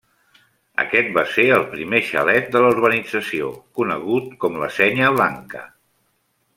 Aquest 0.83 1.11
va 1.17 1.23
ser 1.33 1.45
el 1.57 1.65
primer 1.75 2.01
xalet 2.07 2.49
de 2.57 2.63
la 2.65 2.71
urbanització, 2.77 3.53
conegut 3.81 4.35
com 4.47 4.59
la 4.65 4.75
Senya 4.81 5.17
Blanca. 5.21 5.67